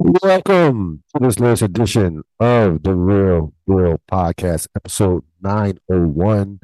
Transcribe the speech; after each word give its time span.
Welcome 0.00 1.02
to 1.12 1.26
this 1.26 1.40
latest 1.40 1.62
edition 1.62 2.22
of 2.38 2.84
the 2.84 2.94
Real 2.94 3.52
Deal 3.66 4.00
Podcast, 4.08 4.68
episode 4.76 5.24
901. 5.42 6.60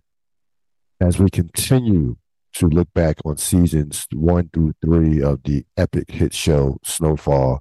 As 1.00 1.18
we 1.18 1.30
continue 1.30 2.14
to 2.52 2.68
look 2.68 2.86
back 2.94 3.16
on 3.24 3.36
seasons 3.36 4.06
one 4.14 4.50
through 4.52 4.74
three 4.80 5.20
of 5.20 5.42
the 5.42 5.66
epic 5.76 6.12
hit 6.12 6.32
show 6.32 6.78
Snowfall. 6.84 7.60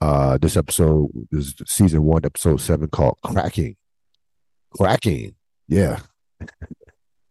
Uh, 0.00 0.36
this 0.38 0.56
episode 0.56 1.10
is 1.30 1.54
season 1.64 2.02
one, 2.02 2.24
episode 2.24 2.60
seven, 2.60 2.88
called 2.88 3.16
Cracking. 3.24 3.76
Cracking. 4.76 5.36
Yeah. 5.68 6.00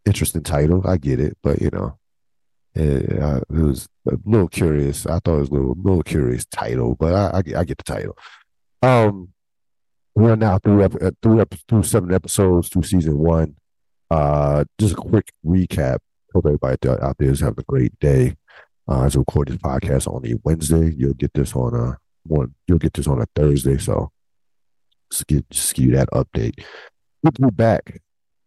Interesting 0.06 0.42
title. 0.42 0.82
I 0.86 0.96
get 0.96 1.20
it, 1.20 1.36
but 1.42 1.60
you 1.60 1.68
know, 1.70 1.98
it, 2.74 3.12
it 3.12 3.44
was 3.50 3.88
a 4.08 4.16
little 4.24 4.48
curious. 4.48 5.06
I 5.06 5.18
thought 5.20 5.36
it 5.36 5.40
was 5.40 5.48
a 5.50 5.54
little, 5.54 5.76
little 5.80 6.02
curious 6.02 6.44
title, 6.46 6.96
but 6.96 7.14
I, 7.14 7.38
I, 7.38 7.60
I 7.60 7.64
get 7.64 7.78
the 7.78 7.84
title. 7.84 8.16
Um, 8.82 9.28
we're 10.14 10.36
now 10.36 10.58
through 10.58 10.82
uh, 10.82 11.10
through 11.22 11.40
up 11.40 11.54
through 11.68 11.82
seven 11.82 12.12
episodes 12.12 12.68
through 12.68 12.82
season 12.82 13.18
one. 13.18 13.56
Uh, 14.10 14.64
just 14.78 14.92
a 14.92 14.96
quick 14.96 15.32
recap. 15.44 15.98
Hope 16.32 16.46
everybody 16.46 16.76
out 16.88 17.16
there 17.18 17.30
is 17.30 17.40
having 17.40 17.60
a 17.60 17.64
great 17.64 17.98
day. 18.00 18.36
Uh, 18.86 19.04
as 19.04 19.16
I 19.16 19.20
record 19.20 19.48
this 19.48 19.56
podcast 19.56 20.06
on 20.06 20.26
a 20.26 20.34
Wednesday, 20.44 20.92
you'll 20.96 21.14
get 21.14 21.32
this 21.32 21.54
on 21.54 21.74
a 21.74 21.96
one. 22.24 22.54
You'll 22.66 22.78
get 22.78 22.92
this 22.92 23.06
on 23.06 23.20
a 23.20 23.26
Thursday. 23.34 23.78
So 23.78 24.10
just 25.10 25.26
give, 25.26 25.48
just 25.48 25.74
give 25.74 25.86
you 25.86 25.92
that 25.92 26.10
update. 26.10 26.62
We'll 27.22 27.32
be 27.32 27.54
back 27.54 28.02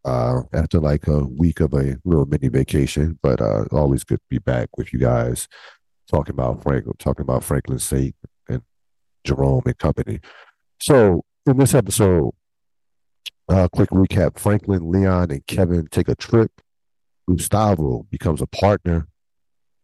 uh, 0.07 0.41
after 0.53 0.79
like 0.79 1.05
a 1.07 1.25
week 1.25 1.59
of 1.59 1.73
a 1.73 1.97
little 2.05 2.25
mini 2.25 2.48
vacation. 2.48 3.20
But 3.21 3.41
uh, 3.41 3.65
always 3.71 4.03
good 4.03 4.20
to 4.20 4.25
be 4.29 4.39
back 4.39 4.70
with 4.77 4.93
you 4.93 4.99
guys 4.99 5.48
talking 6.09 6.34
about 6.34 6.63
Frank, 6.63 6.85
talking 6.98 7.23
about 7.23 7.43
Franklin 7.43 7.79
Saint 7.79 8.15
and 8.48 8.62
Jerome 9.25 9.63
and 9.65 9.77
company. 9.77 10.21
So 10.79 11.25
in 11.45 11.57
this 11.57 11.73
episode, 11.73 12.31
uh, 13.49 13.67
quick 13.67 13.90
recap: 13.90 14.40
Franklin, 14.40 14.90
Leon, 14.90 15.32
and 15.32 15.45
Kevin 15.45 15.87
take 15.91 16.07
a 16.07 16.15
trip. 16.15 16.51
Gustavo 17.29 18.07
becomes 18.10 18.41
a 18.41 18.48
partner, 18.48 19.07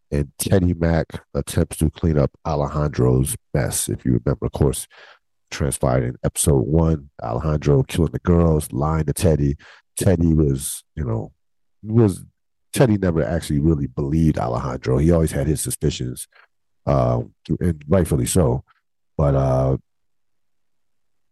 and 0.09 0.31
Teddy 0.37 0.73
Mack 0.73 1.07
attempts 1.33 1.77
to 1.77 1.89
clean 1.89 2.17
up 2.17 2.31
Alejandro's 2.45 3.35
mess. 3.53 3.89
If 3.89 4.05
you 4.05 4.21
remember, 4.23 4.45
of 4.45 4.53
course, 4.53 4.87
transpired 5.51 6.03
in 6.03 6.15
episode 6.23 6.65
one. 6.65 7.09
Alejandro 7.21 7.83
killing 7.83 8.13
the 8.13 8.19
girls, 8.19 8.71
lying 8.71 9.05
to 9.05 9.13
Teddy, 9.13 9.57
Teddy 9.97 10.33
was, 10.33 10.83
you 10.95 11.03
know, 11.03 11.31
was 11.83 12.23
Teddy 12.73 12.97
never 12.97 13.23
actually 13.23 13.59
really 13.59 13.87
believed 13.87 14.37
Alejandro. 14.37 14.97
He 14.97 15.11
always 15.11 15.31
had 15.31 15.47
his 15.47 15.61
suspicions, 15.61 16.27
uh, 16.85 17.21
and 17.59 17.83
rightfully 17.87 18.25
so. 18.25 18.63
But 19.17 19.35
uh, 19.35 19.77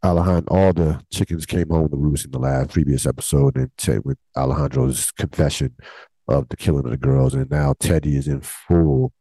Alejandro, 0.04 0.56
all 0.56 0.74
the 0.74 1.04
chickens 1.12 1.46
came 1.46 1.70
home 1.70 1.90
to 1.90 1.96
roost 1.96 2.26
in 2.26 2.32
the 2.32 2.40
last 2.40 2.72
previous 2.72 3.06
episode, 3.06 3.56
and 3.56 3.72
Ted, 3.78 4.06
with 4.06 4.18
Alejandro's 4.38 5.12
confession 5.12 5.76
of 6.28 6.50
the 6.50 6.58
killing 6.58 6.86
of 6.86 6.92
the 6.92 6.98
girls, 6.98 7.34
and 7.34 7.50
now 7.50 7.74
Teddy 7.80 8.16
is 8.16 8.28
in 8.28 8.42
full 8.42 9.12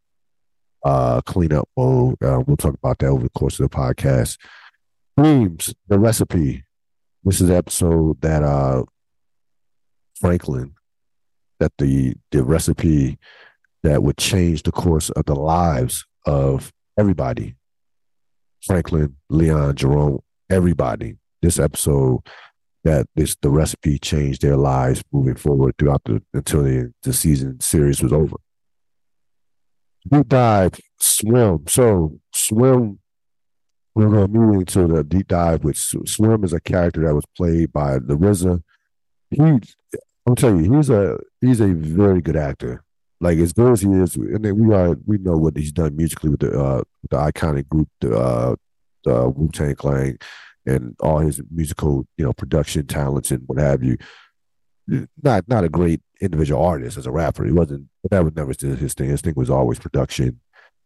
uh, 0.84 1.20
cleanup 1.22 1.68
mode. 1.77 2.22
Uh, 2.22 2.42
we'll 2.46 2.56
talk 2.56 2.74
about 2.74 2.98
that 2.98 3.08
over 3.08 3.24
the 3.24 3.30
course 3.30 3.58
of 3.58 3.68
the 3.68 3.77
podcast. 3.77 4.38
Dreams, 5.16 5.74
the 5.88 5.98
recipe. 5.98 6.64
This 7.24 7.41
is 7.41 7.48
the 7.48 7.56
episode 7.56 8.20
that 8.22 8.42
uh, 8.42 8.84
Franklin 10.21 10.75
that 11.59 11.73
the 11.79 12.15
the 12.31 12.43
recipe 12.43 13.19
that 13.83 14.03
would 14.03 14.17
change 14.17 14.63
the 14.63 14.73
course 14.73 15.11
of 15.11 15.25
the 15.25 15.35
lives 15.35 16.05
of 16.27 16.73
everybody. 16.99 17.55
Franklin, 18.67 19.17
Leon, 19.31 19.77
Jerome, 19.77 20.21
everybody. 20.51 21.17
This 21.41 21.59
episode 21.59 22.21
that 22.85 23.07
this 23.15 23.37
the 23.41 23.51
recipe 23.51 23.98
changed 23.98 24.43
their 24.43 24.57
lives 24.57 25.03
moving 25.13 25.37
forward 25.37 25.75
throughout 25.79 26.03
the 26.05 26.23
until 26.35 26.63
the, 26.63 26.92
the 27.03 27.13
season 27.13 27.61
series 27.61 28.03
was 28.03 28.13
over. 28.13 28.36
Deep 30.11 30.29
dive, 30.29 30.73
swim. 30.98 31.64
So 31.69 32.19
swim. 32.35 32.98
We're 33.95 34.09
going 34.09 34.33
to 34.33 34.39
move 34.39 34.61
into 34.61 34.86
the 34.86 35.03
deep 35.03 35.29
dive. 35.29 35.64
Which 35.64 35.79
swim 35.79 36.45
is 36.45 36.53
a 36.53 36.61
character 36.61 37.05
that 37.05 37.14
was 37.14 37.25
played 37.36 37.73
by 37.73 37.95
the 37.95 38.17
RZA. 38.17 38.63
He 39.30 39.61
I'm 40.27 40.35
telling 40.35 40.64
you, 40.64 40.77
he's 40.77 40.91
a 40.91 41.19
he's 41.41 41.61
a 41.61 41.69
very 41.69 42.20
good 42.20 42.36
actor. 42.36 42.85
Like 43.20 43.39
as 43.39 43.53
good 43.53 43.73
as 43.73 43.83
he 43.83 43.89
is, 43.89 44.17
and 44.17 44.45
we 44.58 44.75
are 44.75 44.97
we 45.07 45.19
know 45.19 45.36
what 45.36 45.57
he's 45.57 45.73
done 45.73 45.97
musically 45.97 46.31
with 46.31 46.41
the 46.41 46.58
uh, 46.58 46.83
the 47.11 47.17
iconic 47.17 47.69
group, 47.69 47.89
the 48.01 48.17
uh, 48.17 48.57
the 49.05 49.29
Wu 49.29 49.48
Tang 49.53 49.75
Clan, 49.75 50.19
and 50.67 50.97
all 51.01 51.19
his 51.19 51.41
musical 51.51 52.07
you 52.17 52.25
know 52.25 52.33
production 52.33 52.86
talents 52.86 53.30
and 53.30 53.42
what 53.47 53.59
have 53.59 53.83
you. 53.83 53.97
Not 55.23 55.48
not 55.48 55.64
a 55.64 55.69
great 55.69 56.01
individual 56.20 56.64
artist 56.64 56.97
as 56.97 57.07
a 57.07 57.13
rapper. 57.13 57.45
He 57.45 57.53
wasn't, 57.53 57.89
but 58.03 58.11
that 58.11 58.25
was 58.25 58.35
never 58.35 58.77
his 58.77 58.95
thing. 58.95 59.11
His 59.11 59.20
thing 59.20 59.35
was 59.36 59.51
always 59.51 59.79
production 59.79 60.41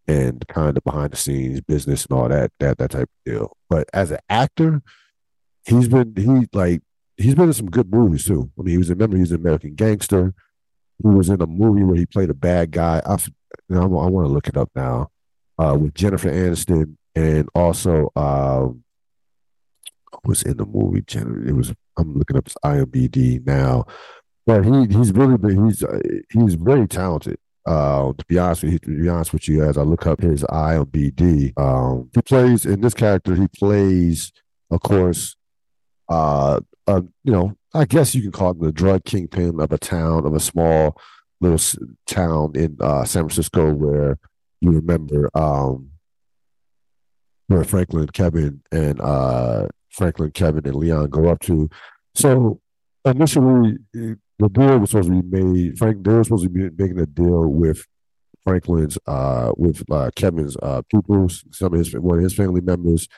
and 0.07 0.47
kind 0.49 0.77
of 0.77 0.85
behind 0.85 1.13
the 1.13 1.17
scenes 1.17 1.61
business 1.61 2.05
and 2.05 2.19
all 2.19 2.29
that 2.29 2.53
that 2.61 2.79
that 2.79 2.91
type 2.91 3.09
of 3.09 3.33
deal. 3.33 3.57
But 3.71 3.89
as 3.93 4.11
an 4.11 4.19
actor, 4.29 4.83
he's 5.67 5.89
been 5.89 6.15
he 6.17 6.47
like 6.53 6.83
he's 7.17 7.35
been 7.35 7.47
in 7.47 7.53
some 7.53 7.71
good 7.71 7.91
movies 7.91 8.25
too. 8.25 8.51
I 8.59 8.63
mean, 8.63 8.73
he 8.73 8.79
was 8.79 8.91
remember 8.91 9.17
he 9.17 9.23
an 9.23 9.35
American 9.35 9.75
Gangster. 9.75 10.35
He 11.03 11.09
was 11.09 11.29
in 11.29 11.41
a 11.41 11.47
movie 11.47 11.83
where 11.83 11.97
he 11.97 12.07
played 12.07 12.31
a 12.31 12.35
bad 12.35 12.71
guy. 12.71 13.03
I, 13.05 13.17
you 13.69 13.77
know, 13.77 13.83
I, 13.83 14.09
want 14.09 14.27
to 14.27 14.33
look 14.33 14.49
it 14.49 14.57
up 14.57 14.71
now 14.75 15.11
uh, 15.59 15.77
with 15.79 15.95
Jennifer 15.95 16.31
Aniston 16.31 16.97
and 17.15 17.49
also 17.55 18.11
um, 18.17 18.85
was 20.25 20.43
in 20.43 20.57
the 20.57 20.67
movie. 20.67 21.05
It 21.07 21.55
was 21.55 21.73
I'm 21.97 22.15
looking 22.15 22.37
up 22.37 22.47
his 22.47 22.57
IMDb 22.65 23.45
now, 23.45 23.87
but 24.47 24.65
he 24.65 24.87
he's 24.87 25.13
really 25.13 25.37
been, 25.37 25.67
he's 25.67 25.83
uh, 25.83 26.01
he's 26.31 26.55
very 26.55 26.87
talented. 26.87 27.39
Uh, 27.67 28.13
to 28.13 28.25
be 28.27 28.39
honest 28.39 28.63
with 28.63 28.73
you, 28.73 28.79
to 28.79 29.03
be 29.03 29.09
honest 29.09 29.33
with 29.33 29.49
you, 29.49 29.65
as 29.65 29.79
I 29.79 29.83
look 29.83 30.07
up 30.07 30.21
his 30.21 30.43
IMDb, 30.45 31.59
um, 31.59 32.11
he 32.15 32.21
plays 32.21 32.67
in 32.67 32.83
this 32.83 32.93
character. 32.93 33.35
He 33.35 33.49
plays, 33.49 34.33
of 34.71 34.83
course, 34.83 35.35
uh, 36.11 36.61
uh, 36.87 37.03
you 37.23 37.33
know, 37.33 37.57
I 37.73 37.85
guess 37.85 38.15
you 38.15 38.23
can 38.23 38.33
call 38.33 38.53
it 38.53 38.61
the 38.61 38.73
drug 38.73 39.05
kingpin 39.05 39.61
of 39.61 39.73
a 39.73 39.79
town, 39.79 40.27
of 40.27 40.35
a 40.35 40.41
small 40.41 41.01
little 41.41 41.81
town 42.07 42.53
in 42.55 42.77
uh, 42.81 43.05
San 43.05 43.25
Francisco 43.25 43.73
where 43.73 44.19
you 44.61 44.71
remember 44.71 45.31
um, 45.35 45.91
where 47.49 47.65
Franklin, 47.65 48.09
Kevin, 48.09 48.63
and 48.73 49.01
uh, 49.01 49.69
Franklin, 49.91 50.31
Kevin, 50.31 50.67
and 50.67 50.75
Leon 50.75 51.11
go 51.11 51.29
up 51.29 51.41
to. 51.41 51.69
So 52.15 52.61
initially, 53.05 53.79
the 53.93 54.49
deal 54.51 54.79
was 54.79 54.91
supposed 54.91 55.11
to 55.11 55.23
be 55.23 55.43
made. 55.43 55.79
Frank, 55.79 56.05
they 56.05 56.13
were 56.13 56.25
supposed 56.25 56.45
to 56.45 56.51
be 56.51 56.71
making 56.71 56.99
a 57.01 57.07
deal 57.07 57.49
with 57.49 57.85
Franklin's, 58.45 58.99
uh, 59.07 59.53
with 59.57 59.83
uh, 59.91 60.11
Kevin's 60.17 60.57
uh, 60.63 60.83
pupils, 60.91 61.45
some 61.51 61.73
of 61.73 61.79
his 61.79 61.95
one 61.95 62.19
of 62.19 62.25
his 62.25 62.35
family 62.35 62.61
members. 62.61 63.09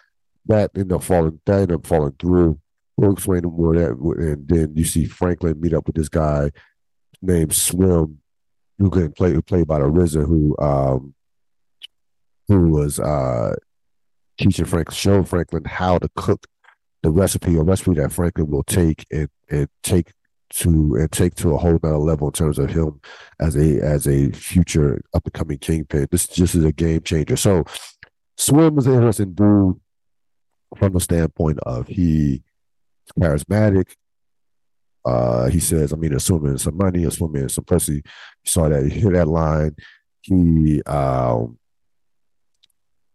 That 0.47 0.71
ended 0.77 0.93
up 0.93 1.03
falling. 1.03 1.41
That 1.47 1.63
ended 1.63 1.77
up 1.77 1.87
falling 1.87 2.15
through. 2.19 2.61
We'll 2.97 3.13
explain 3.13 3.43
more 3.43 3.77
that, 3.77 3.91
and 3.93 4.49
then 4.49 4.73
you 4.75 4.85
see 4.85 5.05
Franklin 5.05 5.61
meet 5.61 5.75
up 5.75 5.87
with 5.87 5.97
this 5.97 6.09
guy 6.09 6.51
named 7.21 7.55
Swim, 7.55 8.19
who 8.79 8.91
can 8.91 9.13
play 9.13 9.39
played 9.43 9.67
by 9.67 9.79
the 9.79 9.85
RZA, 9.85 10.27
who 10.27 10.57
um, 10.59 11.15
who 12.49 12.71
was 12.71 12.99
uh, 12.99 13.55
teaching 14.39 14.65
Frank, 14.65 14.93
showing 14.93 15.25
Franklin 15.25 15.65
how 15.65 15.99
to 15.99 16.09
cook 16.17 16.47
the 17.03 17.11
recipe, 17.11 17.57
a 17.57 17.63
recipe 17.63 17.95
that 17.95 18.13
Franklin 18.13 18.51
will 18.51 18.65
take 18.65 19.07
and 19.11 19.29
and 19.51 19.69
take 19.83 20.13
to 20.49 20.97
and 20.99 21.11
take 21.11 21.35
to 21.35 21.55
a 21.55 21.59
whole 21.59 21.79
nother 21.83 21.99
level 21.99 22.29
in 22.29 22.33
terms 22.33 22.59
of 22.59 22.71
him 22.71 23.01
as 23.41 23.57
a 23.57 23.81
as 23.81 24.07
a 24.07 24.31
future 24.31 25.03
up 25.15 25.25
and 25.25 25.33
coming 25.35 25.59
kingpin. 25.59 26.07
This 26.11 26.27
just 26.27 26.55
is 26.55 26.65
a 26.65 26.73
game 26.73 27.01
changer. 27.03 27.37
So 27.37 27.65
Swim 28.37 28.79
is 28.79 28.87
an 28.87 28.95
interesting 28.95 29.35
dude 29.35 29.81
from 30.77 30.93
the 30.93 31.01
standpoint 31.01 31.59
of 31.61 31.89
he 31.89 32.43
charismatic. 33.19 33.95
Uh, 35.05 35.49
he 35.49 35.61
says, 35.61 35.93
I 35.93 35.97
mean, 35.97 36.15
assuming 36.15 36.59
some 36.59 36.77
money, 36.77 37.05
assuming 37.05 37.49
some 37.49 37.65
pussy. 37.65 37.97
You 37.97 38.03
saw 38.45 38.69
that, 38.69 38.85
he 38.85 39.01
hit 39.01 39.13
that 39.13 39.29
line. 39.29 39.77
He 40.23 40.83
um, 40.83 41.59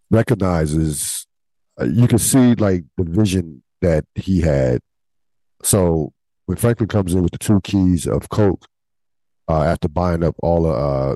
recognizes, 0.09 1.27
uh, 1.79 1.85
you 1.85 2.07
can 2.07 2.19
see 2.19 2.55
like 2.55 2.85
the 2.97 3.03
vision 3.03 3.63
that 3.81 4.05
he 4.15 4.39
had. 4.41 4.79
So 5.63 6.13
when 6.45 6.57
Franklin 6.57 6.87
comes 6.87 7.13
in 7.13 7.23
with 7.23 7.33
the 7.33 7.37
two 7.37 7.59
keys 7.61 8.07
of 8.07 8.29
Coke, 8.29 8.65
uh, 9.49 9.63
after 9.63 9.89
buying 9.89 10.23
up 10.23 10.35
all 10.39 10.63
the 10.63 10.69
uh, 10.69 11.15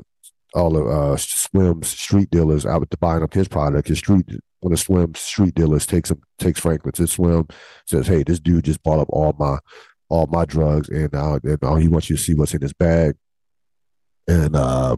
all 0.54 0.70
the 0.70 0.84
uh, 0.84 1.16
Swim's 1.16 1.88
street 1.88 2.30
dealers 2.30 2.66
out 2.66 2.90
to 2.90 2.96
buying 2.98 3.22
up 3.22 3.32
his 3.32 3.48
product, 3.48 3.88
his 3.88 3.98
street 3.98 4.26
one 4.66 4.72
of 4.72 4.80
Swim's 4.80 5.20
street 5.20 5.54
dealers 5.54 5.86
takes 5.86 6.10
him 6.10 6.20
takes 6.40 6.58
Franklin 6.58 6.90
to 6.94 7.06
Swim, 7.06 7.46
says, 7.86 8.08
"Hey, 8.08 8.24
this 8.24 8.40
dude 8.40 8.64
just 8.64 8.82
bought 8.82 8.98
up 8.98 9.06
all 9.10 9.32
my 9.38 9.58
all 10.08 10.26
my 10.26 10.44
drugs, 10.44 10.88
and 10.88 11.12
now 11.12 11.38
and 11.40 11.80
he 11.80 11.86
wants 11.86 12.10
you 12.10 12.16
to 12.16 12.22
see 12.22 12.34
what's 12.34 12.52
in 12.52 12.62
his 12.62 12.72
bag." 12.72 13.14
And 14.26 14.56
uh, 14.56 14.96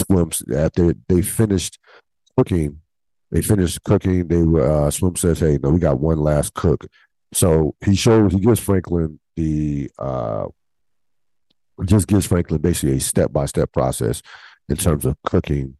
Swim 0.00 0.32
after 0.52 0.92
they 1.08 1.22
finished 1.22 1.78
cooking, 2.36 2.80
They 3.30 3.42
finished 3.42 3.80
cooking. 3.84 4.26
They 4.26 4.42
uh, 4.60 4.90
Swim 4.90 5.14
says, 5.14 5.38
"Hey, 5.38 5.56
no, 5.62 5.70
we 5.70 5.78
got 5.78 6.00
one 6.00 6.18
last 6.18 6.54
cook." 6.54 6.84
So 7.32 7.76
he 7.84 7.94
shows 7.94 8.32
he 8.32 8.40
gives 8.40 8.58
Franklin 8.58 9.20
the 9.36 9.88
uh, 10.00 10.46
just 11.84 12.08
gives 12.08 12.26
Franklin 12.26 12.60
basically 12.60 12.96
a 12.96 13.00
step 13.00 13.32
by 13.32 13.46
step 13.46 13.72
process 13.72 14.20
in 14.68 14.76
terms 14.76 15.04
of 15.04 15.16
cooking, 15.24 15.76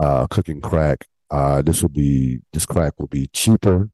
uh, 0.00 0.26
cooking 0.26 0.60
crack. 0.60 1.06
Uh, 1.34 1.62
this 1.62 1.82
will 1.82 1.88
be 1.88 2.38
this 2.52 2.64
crack 2.64 2.92
will 2.96 3.08
be 3.08 3.26
cheaper 3.32 3.90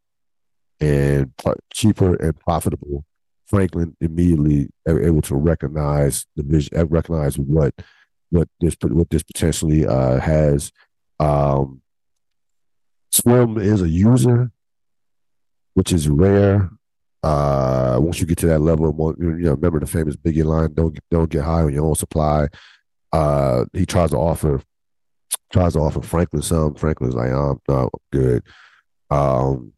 and 0.79 1.33
cheaper 1.73 2.15
and 2.17 2.39
profitable. 2.39 3.07
Franklin 3.47 3.97
immediately 3.99 4.69
able 4.87 5.23
to 5.23 5.35
recognize 5.37 6.27
the 6.37 6.43
vision, 6.43 6.87
recognize 6.89 7.39
what 7.39 7.73
what 8.29 8.47
this 8.61 8.77
what 8.83 9.09
this 9.09 9.23
potentially 9.23 9.87
uh, 9.87 10.21
has. 10.21 10.71
Um, 11.19 11.81
Swim 13.11 13.57
is 13.57 13.81
a 13.81 13.89
user, 13.89 14.53
which 15.73 15.95
is 15.95 16.11
rare. 16.11 16.69
Uh, 17.23 17.97
once 18.03 18.21
you 18.21 18.27
get 18.27 18.37
to 18.39 18.49
that 18.49 18.61
level, 18.61 19.15
you 19.19 19.33
know, 19.33 19.53
remember 19.53 19.81
the 19.81 19.87
famous 19.87 20.15
Biggie 20.15 20.45
line: 20.45 20.75
"Don't 20.75 20.99
don't 21.11 21.31
get 21.31 21.45
high 21.45 21.63
on 21.63 21.73
your 21.73 21.87
own 21.87 21.95
supply." 21.95 22.49
Uh, 23.15 23.65
he 23.73 23.87
tries 23.87 24.11
to 24.11 24.19
offer 24.19 24.61
tries 25.53 25.75
to 25.75 25.81
offer 25.81 26.03
Franklin 26.03 26.43
some. 26.43 26.75
Franklin's 26.75 27.15
like, 27.15 27.31
"I'm 27.31 27.61
not 27.69 27.93
good." 28.13 28.43
Um, 29.11 29.73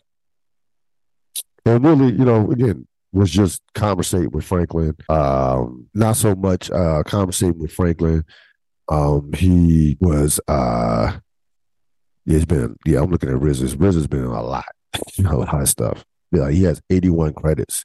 and 1.64 1.84
really, 1.84 2.12
you 2.12 2.24
know, 2.24 2.50
again, 2.50 2.86
was 3.12 3.30
just 3.30 3.62
conversating 3.74 4.30
with 4.30 4.44
Franklin. 4.44 4.96
Um, 5.08 5.86
not 5.94 6.16
so 6.16 6.34
much 6.34 6.70
uh, 6.70 7.02
conversating 7.04 7.58
with 7.58 7.72
Franklin. 7.72 8.24
Um, 8.88 9.32
he 9.32 9.96
was 10.00 10.40
uh, 10.48 11.18
it's 12.26 12.44
been 12.44 12.76
yeah. 12.86 13.00
I'm 13.00 13.10
looking 13.10 13.28
at 13.28 13.40
Riz. 13.40 13.76
Riz 13.76 13.94
has 13.94 14.06
been 14.06 14.24
a 14.24 14.42
lot, 14.42 14.64
a 15.18 15.36
lot 15.36 15.60
of 15.60 15.68
stuff. 15.68 16.04
Yeah, 16.30 16.50
he 16.50 16.62
has 16.64 16.80
81 16.88 17.34
credits 17.34 17.84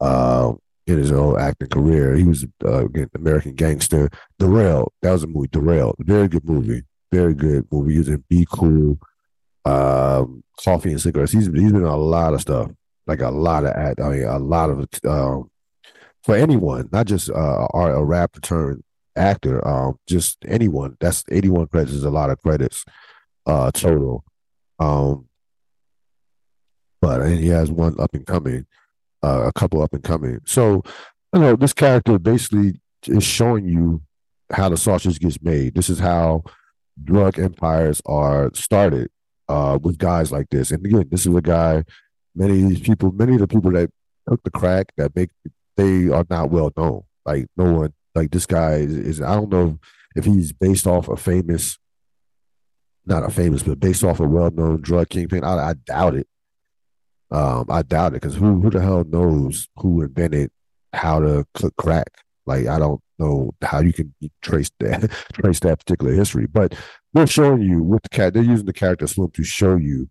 uh, 0.00 0.52
in 0.86 0.98
his 0.98 1.10
whole 1.10 1.38
acting 1.38 1.68
career. 1.68 2.16
He 2.16 2.24
was 2.24 2.46
uh, 2.64 2.86
again 2.86 3.08
American 3.14 3.54
Gangster. 3.54 4.10
Derailed, 4.38 4.92
that 5.02 5.12
was 5.12 5.22
a 5.22 5.26
movie. 5.26 5.48
Derailed, 5.52 5.96
very 6.00 6.28
good 6.28 6.44
movie, 6.44 6.82
very 7.10 7.34
good. 7.34 7.66
He 7.70 7.98
was 7.98 8.08
in 8.08 8.24
Be 8.28 8.46
Cool, 8.50 8.98
um, 9.64 10.42
Coffee 10.62 10.90
and 10.90 11.00
Cigarettes. 11.00 11.32
He's 11.32 11.46
he's 11.46 11.72
been 11.72 11.84
a 11.84 11.96
lot 11.96 12.34
of 12.34 12.40
stuff, 12.40 12.70
like 13.06 13.20
a 13.20 13.30
lot 13.30 13.64
of 13.64 13.70
act. 13.70 14.00
I 14.00 14.08
mean, 14.08 14.24
a 14.24 14.38
lot 14.38 14.70
of 14.70 14.88
um, 15.06 15.50
for 16.22 16.36
anyone, 16.36 16.88
not 16.92 17.06
just 17.06 17.30
uh, 17.30 17.66
a 17.74 18.04
rap 18.04 18.36
turned 18.42 18.82
actor, 19.16 19.66
um, 19.66 19.98
just 20.06 20.38
anyone. 20.46 20.96
That's 21.00 21.24
81 21.30 21.68
credits 21.68 21.92
is 21.92 22.04
a 22.04 22.10
lot 22.10 22.30
of 22.30 22.40
credits 22.40 22.84
uh, 23.46 23.70
total. 23.72 24.24
Um, 24.78 25.26
but 27.00 27.22
and 27.22 27.38
he 27.38 27.48
has 27.48 27.70
one 27.70 27.98
up 27.98 28.14
and 28.14 28.26
coming, 28.26 28.66
uh, 29.22 29.44
a 29.46 29.52
couple 29.52 29.82
up 29.82 29.92
and 29.92 30.02
coming. 30.02 30.40
So, 30.44 30.82
you 31.34 31.40
know, 31.40 31.56
this 31.56 31.72
character 31.72 32.18
basically 32.18 32.80
is 33.06 33.24
showing 33.24 33.66
you 33.66 34.02
how 34.52 34.68
the 34.68 34.76
sausage 34.76 35.18
gets 35.18 35.40
made. 35.42 35.74
This 35.74 35.88
is 35.88 35.98
how 35.98 36.44
drug 37.02 37.38
empires 37.38 38.00
are 38.06 38.50
started 38.54 39.10
uh, 39.48 39.78
with 39.80 39.98
guys 39.98 40.32
like 40.32 40.48
this. 40.50 40.70
And 40.70 40.84
again, 40.84 41.08
this 41.10 41.26
is 41.26 41.34
a 41.34 41.40
guy. 41.40 41.84
Many 42.34 42.62
of 42.62 42.68
these 42.68 42.80
people, 42.80 43.12
many 43.12 43.34
of 43.34 43.40
the 43.40 43.48
people 43.48 43.72
that 43.72 43.90
took 44.28 44.42
the 44.42 44.50
crack 44.50 44.92
that 44.96 45.14
make 45.16 45.30
they 45.76 46.08
are 46.08 46.26
not 46.30 46.50
well 46.50 46.72
known. 46.76 47.02
Like 47.24 47.46
no 47.56 47.72
one, 47.72 47.94
like 48.14 48.30
this 48.30 48.46
guy 48.46 48.74
is. 48.74 48.96
is 48.96 49.20
I 49.20 49.34
don't 49.34 49.50
know 49.50 49.78
if 50.14 50.24
he's 50.24 50.52
based 50.52 50.86
off 50.86 51.08
a 51.08 51.16
famous 51.16 51.78
not 53.06 53.24
a 53.24 53.30
famous, 53.30 53.62
but 53.62 53.80
based 53.80 54.04
off 54.04 54.20
a 54.20 54.26
well-known 54.26 54.80
drug 54.80 55.08
kingpin. 55.08 55.44
I, 55.44 55.70
I 55.70 55.74
doubt 55.74 56.14
it. 56.14 56.28
Um, 57.30 57.66
I 57.68 57.82
doubt 57.82 58.12
it 58.12 58.22
because 58.22 58.36
who 58.36 58.60
who 58.60 58.70
the 58.70 58.80
hell 58.80 59.04
knows 59.04 59.68
who 59.76 60.02
invented 60.02 60.50
how 60.92 61.20
to 61.20 61.44
cook 61.54 61.74
crack? 61.76 62.10
Like 62.50 62.66
I 62.66 62.78
don't 62.78 63.00
know 63.18 63.52
how 63.62 63.80
you 63.80 63.92
can 63.92 64.12
trace 64.42 64.70
that 64.80 65.10
trace 65.32 65.60
that 65.60 65.78
particular 65.78 66.12
history. 66.12 66.46
But 66.46 66.74
they're 67.14 67.26
showing 67.26 67.62
you 67.62 67.82
with 67.82 68.02
the 68.02 68.08
cat. 68.08 68.34
They're 68.34 68.42
using 68.42 68.66
the 68.66 68.72
character 68.72 69.06
Slim 69.06 69.30
to 69.30 69.44
show 69.44 69.76
you 69.76 70.08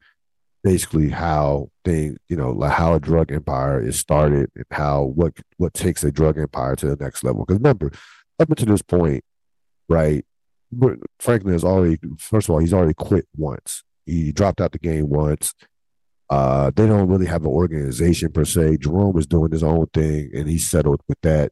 basically 0.63 1.09
how 1.09 1.69
things, 1.85 2.17
you 2.27 2.35
know, 2.35 2.51
like 2.51 2.73
how 2.73 2.93
a 2.93 2.99
drug 2.99 3.31
empire 3.31 3.81
is 3.81 3.99
started 3.99 4.49
and 4.55 4.65
how 4.71 5.03
what 5.03 5.33
what 5.57 5.73
takes 5.73 6.03
a 6.03 6.11
drug 6.11 6.37
empire 6.37 6.75
to 6.77 6.87
the 6.87 7.03
next 7.03 7.23
level. 7.23 7.45
Because 7.45 7.59
remember, 7.59 7.91
up 8.39 8.49
until 8.49 8.67
this 8.67 8.81
point, 8.81 9.23
right, 9.87 10.25
Franklin 11.19 11.53
has 11.53 11.63
already, 11.63 11.97
first 12.17 12.47
of 12.47 12.53
all, 12.53 12.59
he's 12.59 12.73
already 12.73 12.93
quit 12.93 13.27
once. 13.35 13.83
He 14.05 14.31
dropped 14.31 14.61
out 14.61 14.71
the 14.71 14.79
game 14.79 15.09
once. 15.09 15.53
Uh, 16.29 16.71
they 16.75 16.85
don't 16.85 17.07
really 17.07 17.25
have 17.25 17.41
an 17.41 17.47
organization 17.47 18.31
per 18.31 18.45
se. 18.45 18.77
Jerome 18.77 19.17
is 19.17 19.25
doing 19.25 19.51
his 19.51 19.63
own 19.63 19.87
thing, 19.93 20.29
and 20.33 20.47
he 20.47 20.57
settled 20.57 21.01
with 21.07 21.19
that. 21.21 21.51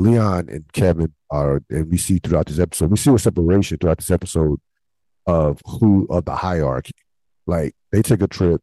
Leon 0.00 0.48
and 0.48 0.72
Kevin 0.72 1.12
are, 1.30 1.62
and 1.70 1.90
we 1.90 1.98
see 1.98 2.18
throughout 2.18 2.46
this 2.46 2.58
episode, 2.58 2.90
we 2.90 2.96
see 2.96 3.12
a 3.12 3.18
separation 3.18 3.78
throughout 3.78 3.98
this 3.98 4.10
episode 4.10 4.60
of 5.26 5.60
who 5.64 6.06
of 6.10 6.24
the 6.24 6.34
hierarchy. 6.34 6.92
Like 7.46 7.74
they 7.92 8.02
take 8.02 8.22
a 8.22 8.26
trip. 8.26 8.60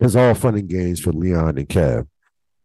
It's 0.00 0.14
all 0.14 0.34
fun 0.34 0.56
and 0.56 0.68
games 0.68 1.00
for 1.00 1.12
Leon 1.12 1.56
and 1.58 1.68
Kev. 1.68 2.06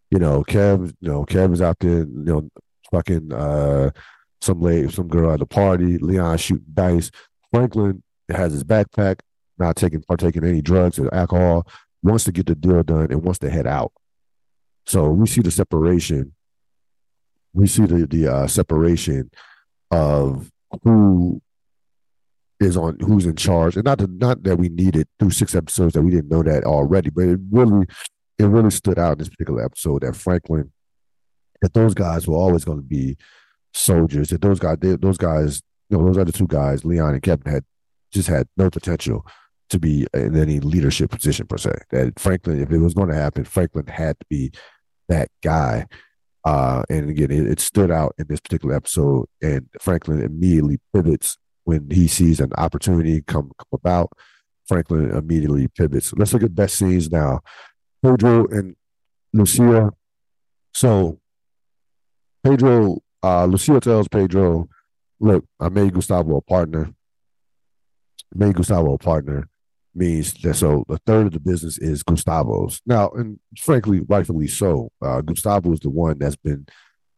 You 0.09 0.19
know, 0.19 0.44
Kev, 0.44 0.94
you 1.00 1.09
know, 1.09 1.25
Kev 1.25 1.53
is 1.53 1.62
out 1.62 1.79
there, 1.79 2.00
you 2.00 2.07
know, 2.09 2.50
fucking 2.91 3.31
uh 3.31 3.91
some 4.41 4.59
lady, 4.59 4.91
some 4.91 5.07
girl 5.07 5.31
at 5.31 5.41
a 5.41 5.45
party. 5.45 5.97
Leon 5.97 6.38
shooting 6.38 6.65
dice. 6.73 7.12
Franklin 7.51 8.03
has 8.29 8.51
his 8.53 8.63
backpack, 8.63 9.19
not 9.57 9.75
taking 9.75 10.01
partaking 10.01 10.44
any 10.44 10.62
drugs 10.62 11.00
or 11.00 11.13
alcohol. 11.13 11.68
Wants 12.03 12.23
to 12.25 12.31
get 12.31 12.47
the 12.47 12.56
deal 12.56 12.81
done 12.83 13.12
and 13.12 13.23
wants 13.23 13.39
to 13.39 13.50
head 13.50 13.68
out. 13.68 13.94
So 14.88 15.09
we 15.09 15.27
see 15.27 15.41
the 15.41 15.51
separation. 15.51 16.33
We 17.53 17.68
see 17.68 17.86
the 17.86 18.07
the 18.07 18.27
uh, 18.27 18.48
separation 18.48 19.31
of 19.89 20.50
who 20.83 21.42
is 22.59 22.77
on 22.77 22.98
who's 23.00 23.25
in 23.25 23.36
charge, 23.36 23.75
and 23.75 23.86
not 23.86 24.00
to, 24.00 24.07
not 24.07 24.44
that 24.44 24.57
we 24.57 24.69
needed 24.69 25.07
through 25.19 25.31
six 25.31 25.56
episodes 25.56 25.94
that 25.94 26.01
we 26.01 26.12
didn't 26.12 26.30
know 26.30 26.44
that 26.44 26.63
already, 26.63 27.09
but 27.09 27.25
it 27.25 27.39
really 27.51 27.86
it 28.38 28.45
really 28.45 28.71
stood 28.71 28.98
out 28.98 29.13
in 29.13 29.18
this 29.19 29.30
particular 29.30 29.65
episode 29.65 30.03
that 30.03 30.15
Franklin 30.15 30.71
that 31.62 31.74
those 31.74 31.94
guys 31.94 32.27
were 32.27 32.38
always 32.38 32.65
going 32.65 32.80
to 32.80 32.83
be 32.83 33.18
soldiers. 33.74 34.30
That 34.30 34.42
those 34.42 34.59
guys, 34.59 34.77
they, 34.81 34.95
those 34.95 35.18
guys, 35.18 35.62
you 35.89 35.97
know, 35.97 36.06
those 36.06 36.18
other 36.18 36.31
two 36.31 36.47
guys, 36.47 36.83
Leon 36.83 37.13
and 37.13 37.21
Kevin, 37.21 37.51
had 37.51 37.63
just 38.12 38.27
had 38.27 38.47
no 38.57 38.69
potential 38.69 39.25
to 39.69 39.80
be 39.80 40.06
in 40.13 40.36
any 40.36 40.59
leadership 40.59 41.12
position 41.12 41.47
per 41.47 41.57
se. 41.57 41.74
That 41.92 42.19
Franklin, 42.19 42.62
if 42.62 42.71
it 42.71 42.80
was 42.80 42.94
going 42.94 43.09
to 43.09 43.15
happen, 43.15 43.45
Franklin 43.45 43.87
had 43.87 44.19
to 44.19 44.26
be 44.30 44.52
that 45.07 45.30
guy. 45.42 45.87
Uh, 46.44 46.83
and 46.90 47.10
again, 47.10 47.31
it, 47.31 47.45
it, 47.45 47.60
stood 47.60 47.92
out 47.92 48.16
in 48.18 48.26
this 48.28 48.40
particular 48.40 48.76
episode, 48.76 49.28
and 49.44 49.68
Franklin 49.80 50.24
immediately 50.24 50.80
pivots 50.94 51.38
when 51.66 51.88
he 51.92 52.07
sees 52.07 52.40
an 52.40 52.52
opportunity 52.57 53.21
come, 53.21 53.52
come 53.57 53.68
about. 53.74 54.12
Franklin 54.68 55.12
immediately 55.12 55.68
pivots. 55.68 56.14
Let's 56.14 56.33
look 56.33 56.44
at 56.44 56.56
best 56.56 56.76
scenes 56.78 57.12
now. 57.12 57.42
Pedro 58.04 58.48
and 58.48 58.76
Lucia. 59.33 59.92
So 60.74 61.19
Pedro 62.44 63.00
uh, 63.24 63.45
Lucia 63.45 63.80
tells 63.80 64.07
Pedro, 64.07 64.68
look, 65.19 65.45
I 65.60 65.69
made 65.69 65.94
Gustavo 65.94 66.38
a 66.38 66.42
partner. 66.42 66.94
Made 68.33 68.56
Gustavo 68.56 68.94
a 68.94 68.98
partner 68.98 69.48
means 69.94 70.33
that 70.36 70.56
so 70.56 70.86
a 70.90 70.98
third 71.06 71.28
of 71.28 71.33
the 71.33 71.40
business 71.40 71.78
is 71.78 72.04
Gustavo's. 72.04 72.81
Now, 72.86 73.10
and 73.10 73.40
frankly, 73.57 74.02
rightfully 74.02 74.48
so. 74.48 74.92
Uh, 75.02 75.21
Gustavo 75.21 75.71
is 75.74 75.80
the 75.80 75.90
one 75.90 76.18
that's 76.19 76.36
been 76.36 76.66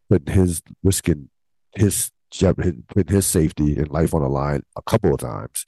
putting 0.09 0.33
his 0.33 0.61
risking 0.83 1.29
his 1.75 2.11
putting 2.31 2.83
his 3.07 3.25
safety 3.25 3.77
and 3.77 3.89
life 3.91 4.13
on 4.13 4.21
the 4.21 4.29
line 4.29 4.63
a 4.75 4.81
couple 4.81 5.13
of 5.13 5.19
times 5.19 5.65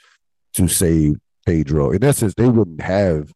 to 0.54 0.68
save 0.68 1.16
Pedro. 1.46 1.92
In 1.92 2.04
essence, 2.04 2.34
they 2.36 2.50
wouldn't 2.50 2.82
have 2.82 3.32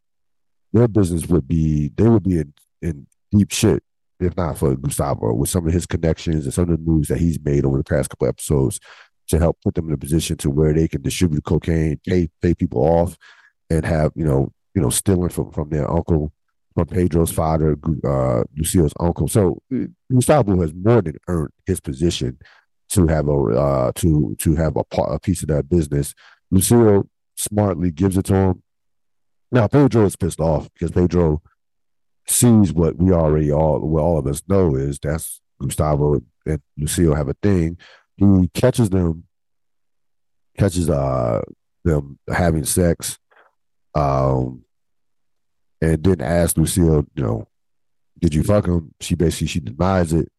their 0.74 0.88
business 0.88 1.28
would 1.28 1.48
be 1.48 1.92
they 1.96 2.08
would 2.08 2.24
be 2.24 2.40
in, 2.40 2.54
in 2.82 3.08
deep 3.32 3.52
shit 3.52 3.84
if 4.20 4.36
not 4.36 4.58
for 4.58 4.76
Gustavo, 4.76 5.34
with 5.34 5.50
some 5.50 5.66
of 5.66 5.74
his 5.74 5.86
connections 5.86 6.46
and 6.46 6.54
some 6.54 6.70
of 6.70 6.72
the 6.72 6.78
moves 6.78 7.08
that 7.08 7.20
he's 7.20 7.40
made 7.44 7.66
over 7.66 7.78
the 7.78 7.84
past 7.84 8.10
couple 8.10 8.28
episodes 8.28 8.80
to 9.30 9.40
help 9.40 9.58
put 9.64 9.76
them 9.76 9.88
in 9.88 9.94
a 9.94 9.98
position 9.98 10.36
to 10.38 10.50
where 10.50 10.74
they 10.74 10.88
can 10.88 11.02
distribute 11.02 11.44
cocaine, 11.46 12.00
pay 12.06 12.30
pay 12.42 12.54
people 12.54 12.82
off, 12.82 13.18
and 13.70 13.86
have 13.86 14.12
you 14.16 14.26
know 14.26 14.52
you 14.76 14.82
know 14.82 14.90
stealing 14.90 15.30
from 15.30 15.52
from 15.52 15.70
their 15.70 15.90
uncle, 15.90 16.32
from 16.76 16.88
Pedro's 16.88 17.32
father, 17.32 17.78
uh, 18.06 18.44
Lucia's 18.56 18.94
uncle. 19.00 19.28
So 19.28 19.62
uh, 19.74 19.86
Gustavo 20.12 20.62
has 20.62 20.74
more 20.74 21.02
than 21.02 21.18
earned 21.28 21.52
his 21.66 21.80
position 21.80 22.38
to 22.90 23.08
have 23.08 23.28
a 23.28 23.34
uh, 23.34 23.92
to 23.96 24.36
to 24.40 24.56
have 24.56 24.76
a 24.76 24.84
part 24.84 25.14
a 25.14 25.20
piece 25.20 25.42
of 25.42 25.50
that 25.50 25.70
business. 25.70 26.14
Lucio 26.52 27.08
smartly 27.36 27.92
gives 27.92 28.18
it 28.18 28.26
to 28.26 28.36
him. 28.36 28.64
Now 29.52 29.68
Pedro 29.68 30.06
is 30.06 30.16
pissed 30.16 30.40
off 30.40 30.70
because 30.74 30.92
Pedro 30.92 31.42
sees 32.28 32.72
what 32.72 32.98
we 32.98 33.12
already 33.12 33.52
all 33.52 33.80
what 33.80 34.02
all 34.02 34.18
of 34.20 34.28
us 34.28 34.42
know 34.48 34.76
is 34.76 35.00
that's 35.00 35.42
Gustavo 35.62 36.22
and 36.46 36.62
Lucille 36.78 37.16
have 37.16 37.30
a 37.30 37.36
thing. 37.42 37.78
He 38.18 38.50
catches 38.54 38.90
them, 38.90 39.24
catches 40.58 40.90
uh 40.90 41.42
them 41.84 42.20
having 42.32 42.66
sex, 42.66 43.18
Um, 44.00 44.64
and 45.82 46.02
didn't 46.02 46.26
ask 46.26 46.58
Lucille, 46.58 47.06
you 47.16 47.24
know, 47.24 47.48
did 48.20 48.34
you 48.34 48.44
fuck 48.44 48.68
him? 48.68 48.94
She 49.00 49.16
basically 49.16 49.48
she 49.48 49.60
denies 49.60 50.14
it. 50.14 50.30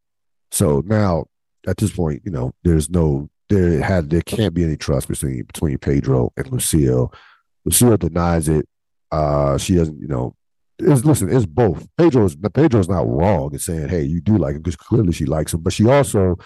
So 0.51 0.83
now 0.85 1.27
at 1.67 1.77
this 1.77 1.93
point, 1.93 2.23
you 2.25 2.31
know, 2.31 2.53
there's 2.63 2.91
no 2.91 3.31
there 3.49 3.83
had 3.83 4.11
there 4.11 4.23
can't 4.23 4.55
be 4.55 4.65
any 4.65 4.77
trust 4.77 5.09
between 5.09 5.43
between 5.45 5.79
Pedro 5.79 6.33
and 6.37 6.51
Lucille. 6.51 7.13
Lucille 7.65 7.97
denies 7.97 8.49
it. 8.49 8.67
Uh, 9.11 9.59
she 9.59 9.75
doesn't, 9.75 10.01
you 10.01 10.09
know. 10.09 10.35
It's, 10.79 11.05
listen, 11.05 11.31
it's 11.31 11.45
both. 11.45 11.87
Pedro's 11.99 12.37
Pedro's 12.55 12.89
not 12.89 13.07
wrong 13.07 13.53
in 13.53 13.59
saying, 13.59 13.89
"Hey, 13.89 14.03
you 14.03 14.21
do 14.21 14.39
like 14.39 14.55
him," 14.55 14.63
because 14.63 14.77
clearly 14.77 15.13
she 15.13 15.27
likes 15.27 15.53
him. 15.53 15.61
But 15.61 15.75
she 15.75 15.87
also, 15.87 16.39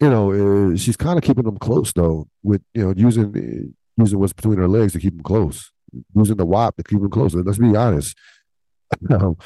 you 0.00 0.10
know, 0.10 0.76
she's 0.76 0.96
kind 0.98 1.16
of 1.16 1.24
keeping 1.24 1.44
them 1.44 1.56
close 1.56 1.92
though, 1.92 2.28
with 2.42 2.62
you 2.74 2.84
know 2.84 2.94
using 2.94 3.74
using 3.96 4.18
what's 4.18 4.34
between 4.34 4.58
her 4.58 4.68
legs 4.68 4.92
to 4.92 4.98
keep 4.98 5.14
them 5.14 5.22
close, 5.22 5.72
using 6.14 6.36
the 6.36 6.46
WAP 6.46 6.76
to 6.76 6.82
keep 6.82 7.00
him 7.00 7.10
close. 7.10 7.34
Let's 7.34 7.58
be 7.58 7.76
honest. 7.76 8.16
Um, 9.10 9.36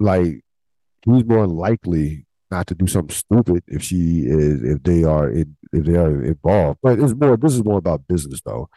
like 0.00 0.42
who's 1.04 1.24
more 1.24 1.46
likely 1.46 2.26
not 2.50 2.66
to 2.66 2.74
do 2.74 2.86
something 2.86 3.14
stupid 3.14 3.62
if 3.68 3.82
she 3.82 4.22
is 4.26 4.62
if 4.62 4.82
they 4.82 5.04
are 5.04 5.30
in, 5.30 5.56
if 5.72 5.84
they 5.84 5.96
are 5.96 6.24
involved. 6.24 6.80
But 6.82 6.98
it's 6.98 7.14
more 7.14 7.36
this 7.36 7.54
is 7.54 7.64
more 7.64 7.78
about 7.78 8.08
business 8.08 8.40
though. 8.44 8.68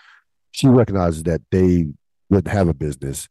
She 0.52 0.68
recognizes 0.68 1.24
that 1.24 1.42
they 1.52 1.88
wouldn't 2.30 2.54
have 2.54 2.68
a 2.68 2.74
business, 2.74 3.28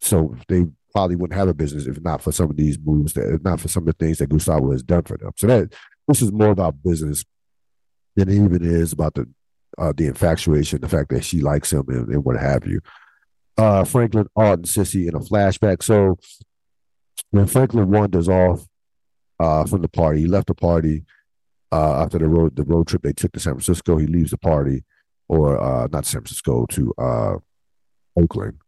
so 0.00 0.34
they 0.48 0.66
probably 0.92 1.16
wouldn't 1.16 1.38
have 1.38 1.48
a 1.48 1.54
business 1.54 1.86
if 1.86 2.00
not 2.00 2.22
for 2.22 2.32
some 2.32 2.50
of 2.50 2.56
these 2.56 2.78
moves 2.82 3.12
that 3.14 3.32
if 3.32 3.42
not 3.42 3.60
for 3.60 3.68
some 3.68 3.82
of 3.82 3.86
the 3.86 4.04
things 4.04 4.18
that 4.18 4.28
Gustavo 4.28 4.72
has 4.72 4.82
done 4.82 5.02
for 5.02 5.16
them. 5.16 5.30
So 5.36 5.46
that 5.46 5.72
this 6.08 6.22
is 6.22 6.32
more 6.32 6.50
about 6.50 6.82
business 6.82 7.24
than 8.16 8.28
it 8.28 8.34
even 8.34 8.64
is 8.64 8.92
about 8.92 9.14
the 9.14 9.28
uh, 9.78 9.92
the 9.96 10.06
infatuation, 10.06 10.80
the 10.80 10.88
fact 10.88 11.10
that 11.10 11.24
she 11.24 11.40
likes 11.40 11.72
him 11.72 11.84
and, 11.88 12.08
and 12.08 12.24
what 12.24 12.38
have 12.38 12.66
you. 12.66 12.80
Uh, 13.56 13.84
Franklin, 13.84 14.26
Art, 14.34 14.60
and 14.60 14.68
Cissy 14.68 15.06
in 15.06 15.14
a 15.14 15.20
flashback. 15.20 15.82
So 15.82 16.18
when 17.30 17.46
Franklin 17.46 17.90
wanders 17.90 18.28
off 18.28 18.66
uh, 19.40 19.64
from 19.64 19.82
the 19.82 19.88
party. 19.88 20.20
He 20.20 20.26
left 20.26 20.48
the 20.48 20.54
party 20.54 21.04
uh, 21.72 22.02
after 22.02 22.18
the 22.18 22.28
road 22.28 22.56
the 22.56 22.64
road 22.64 22.86
trip 22.86 23.02
they 23.02 23.12
took 23.12 23.32
to 23.32 23.40
San 23.40 23.54
Francisco. 23.54 23.96
He 23.96 24.06
leaves 24.06 24.30
the 24.30 24.38
party, 24.38 24.84
or 25.28 25.60
uh, 25.60 25.88
not 25.90 26.06
San 26.06 26.20
Francisco 26.20 26.66
to 26.66 26.94
uh, 26.98 27.36
Oakland. 28.16 28.58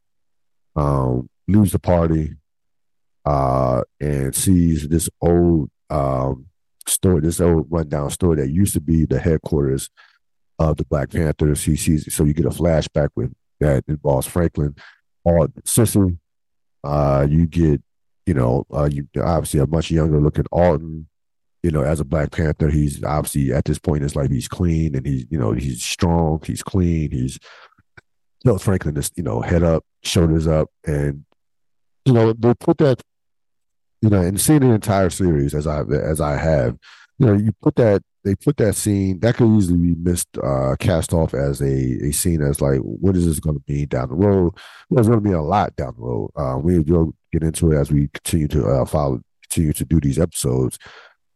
Um, 0.75 1.29
leaves 1.49 1.73
the 1.73 1.79
party 1.79 2.35
uh, 3.25 3.83
and 4.01 4.35
sees 4.35 4.89
this 4.89 5.09
old 5.21 5.71
um, 5.89 6.47
store, 6.87 7.21
this 7.21 7.41
old 7.41 7.67
rundown 7.71 8.11
store 8.11 8.37
that 8.37 8.51
used 8.51 8.75
to 8.75 8.81
be 8.81 9.07
the 9.07 9.21
headquarters 9.21 9.89
of 10.59 10.77
the 10.77 10.85
Black 10.85 11.11
Panthers. 11.11 11.65
He 11.65 11.77
sees 11.77 12.13
so 12.15 12.25
you 12.25 12.35
get 12.35 12.47
a 12.47 12.51
flashback 12.51 13.11
with 13.15 13.33
that 13.61 13.85
involves 13.89 14.27
Franklin 14.27 14.75
or 15.25 15.49
Cissy. 15.65 16.19
Uh, 16.85 17.27
you 17.29 17.47
get 17.47 17.83
you 18.27 18.35
know, 18.35 18.67
uh, 18.73 18.89
you 18.91 19.07
obviously 19.23 19.61
a 19.61 19.67
much 19.67 19.91
younger 19.91 20.21
looking 20.21 20.47
Alton. 20.51 21.09
You 21.63 21.71
know, 21.71 21.83
as 21.83 22.01
a 22.01 22.05
Black 22.05 22.31
Panther, 22.31 22.69
he's 22.69 23.03
obviously 23.03 23.53
at 23.53 23.65
this 23.65 23.79
point 23.79 23.99
in 23.99 24.03
his 24.03 24.15
life, 24.15 24.31
he's 24.31 24.47
clean 24.47 24.95
and 24.95 25.05
he's, 25.05 25.27
you 25.31 25.39
know, 25.39 25.53
he's 25.53 25.83
strong, 25.83 26.41
he's 26.45 26.63
clean, 26.63 27.11
he's 27.11 27.39
you 28.45 28.59
Franklin 28.59 28.95
just, 28.95 29.17
you 29.17 29.25
know, 29.25 29.41
head 29.41 29.63
up, 29.63 29.85
shoulders 30.05 30.47
up, 30.47 30.69
and 30.85 31.25
you 32.05 32.13
know, 32.13 32.33
they 32.33 32.55
put 32.55 32.79
that, 32.79 33.03
you 34.01 34.11
know, 34.11 34.21
and 34.21 34.41
seeing 34.41 34.61
the 34.61 34.71
entire 34.71 35.11
series 35.11 35.55
as 35.55 35.67
I 35.67 35.81
as 35.81 36.21
I 36.21 36.37
have, 36.37 36.77
you 37.19 37.27
know, 37.27 37.33
you 37.33 37.53
put 37.63 37.75
that 37.77 38.03
they 38.27 38.35
put 38.35 38.57
that 38.57 38.75
scene 38.75 39.21
that 39.21 39.37
could 39.37 39.57
easily 39.57 39.79
be 39.79 39.95
missed, 39.95 40.37
uh, 40.43 40.75
cast 40.81 41.13
off 41.13 41.33
as 41.33 41.61
a, 41.63 42.09
a 42.09 42.11
scene 42.11 42.43
as 42.43 42.61
like, 42.61 42.81
what 42.81 43.17
is 43.17 43.25
this 43.25 43.39
going 43.39 43.55
to 43.55 43.63
be 43.67 43.87
down 43.87 44.09
the 44.09 44.17
road? 44.17 44.53
Well, 44.91 44.97
there's 44.97 45.07
going 45.07 45.23
to 45.23 45.29
be 45.29 45.35
a 45.35 45.41
lot 45.41 45.77
down 45.77 45.95
the 45.97 46.03
road. 46.03 46.33
Uh, 46.37 46.59
we 46.59 46.81
will 46.81 47.15
get 47.33 47.45
into 47.45 47.71
it 47.71 47.77
as 47.77 47.93
we 47.93 48.09
continue 48.09 48.49
to 48.49 48.67
uh, 48.67 48.85
follow, 48.85 49.21
continue 49.45 49.73
to 49.75 49.85
do 49.85 50.01
these 50.01 50.19
episodes. 50.19 50.77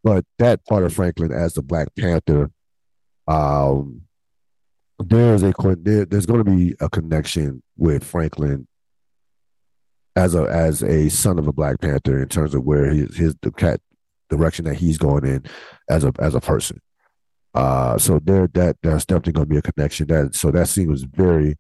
But 0.02 0.25
that 0.38 0.66
part 0.66 0.82
of 0.82 0.92
Franklin 0.92 1.30
as 1.30 1.54
the 1.54 1.62
Black 1.62 1.94
Panther, 1.97 2.50
um, 3.28 4.02
there's 4.99 5.44
a 5.44 5.52
there, 5.78 6.04
there's 6.06 6.26
going 6.26 6.44
to 6.44 6.50
be 6.50 6.75
a 6.80 6.90
connection 6.90 7.62
with 7.76 8.02
Franklin 8.02 8.66
as 10.16 10.35
a 10.35 10.42
as 10.42 10.82
a 10.82 11.09
son 11.09 11.38
of 11.38 11.47
a 11.47 11.52
Black 11.52 11.80
Panther 11.80 12.20
in 12.20 12.28
terms 12.28 12.52
of 12.52 12.64
where 12.64 12.87
his 12.87 13.16
his 13.16 13.37
the 13.42 13.52
cat 13.52 13.80
direction 14.30 14.64
that 14.64 14.76
he's 14.76 14.99
going 14.99 15.26
in 15.26 15.44
as 15.88 16.04
a 16.04 16.12
as 16.18 16.34
a 16.34 16.40
person. 16.40 16.80
Uh, 17.54 17.99
so 17.99 18.20
there 18.22 18.49
that 18.54 18.76
there's 18.82 19.04
definitely 19.04 19.32
going 19.32 19.46
to 19.46 19.50
be 19.50 19.58
a 19.58 19.62
connection. 19.62 20.06
That 20.06 20.34
so 20.34 20.50
that 20.50 20.68
scene 20.68 20.90
was 20.90 21.02
very, 21.02 21.56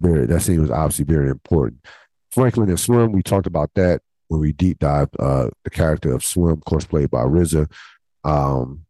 very 0.00 0.26
that 0.26 0.40
scene 0.40 0.60
was 0.60 0.70
obviously 0.70 1.04
very 1.04 1.30
important. 1.30 1.84
Franklin 2.30 2.68
and 2.68 2.80
Slim, 2.80 3.12
we 3.12 3.22
talked 3.22 3.46
about 3.46 3.70
that 3.74 4.02
when 4.28 4.40
we 4.40 4.52
deep 4.52 4.78
dived 4.78 5.14
uh, 5.18 5.48
the 5.64 5.70
character 5.70 6.12
of 6.12 6.24
Slim, 6.24 6.52
of 6.52 6.64
course 6.64 6.84
played 6.84 7.10
by 7.10 7.22
RZA. 7.22 7.70
Um, 8.24 8.86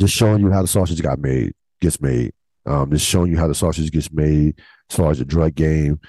just 0.00 0.14
showing 0.14 0.40
you 0.40 0.50
how 0.50 0.62
the 0.62 0.68
sausage 0.68 1.00
got 1.02 1.18
made, 1.18 1.54
gets 1.80 2.00
made. 2.00 2.32
Um, 2.66 2.90
just 2.90 3.06
showing 3.06 3.30
you 3.30 3.38
how 3.38 3.46
the 3.46 3.54
sausage 3.54 3.90
gets 3.90 4.10
made 4.10 4.60
as 4.90 4.96
far 4.96 5.10
as 5.10 5.18
the 5.18 5.24
drug 5.24 5.54
game. 5.54 6.00